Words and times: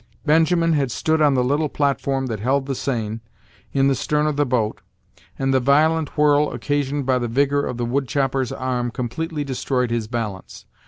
Benjamin 0.25 0.73
had 0.73 0.89
stood 0.89 1.21
on 1.21 1.35
the 1.35 1.43
little 1.43 1.69
platform 1.69 2.25
that 2.25 2.39
held 2.39 2.65
the 2.65 2.73
seine, 2.73 3.19
in 3.71 3.87
the 3.87 3.93
stern 3.93 4.25
of 4.25 4.35
the 4.35 4.47
boat, 4.47 4.81
and 5.37 5.53
the 5.53 5.59
violent 5.59 6.17
whirl 6.17 6.51
occasioned 6.51 7.05
by 7.05 7.19
the 7.19 7.27
vigor 7.27 7.63
of 7.63 7.77
the 7.77 7.85
wood 7.85 8.07
chopper's 8.07 8.51
arm 8.51 8.89
completely 8.89 9.43
destroyed 9.43 9.91
his 9.91 10.07
balance. 10.07 10.65